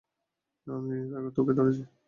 [0.67, 1.29] আমি
[1.35, 1.81] তোকে ধরছি।